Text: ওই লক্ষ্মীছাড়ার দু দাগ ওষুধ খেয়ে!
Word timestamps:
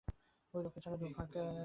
ওই 0.53 0.61
লক্ষ্মীছাড়ার 0.63 0.97
দু 0.99 1.05
দাগ 1.05 1.13
ওষুধ 1.13 1.27
খেয়ে! 1.33 1.49